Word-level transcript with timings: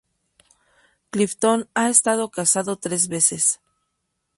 Clifton 1.11 1.69
ha 1.75 1.87
estado 1.87 2.31
casado 2.31 2.75
tres 2.77 3.07
veces. 3.07 3.61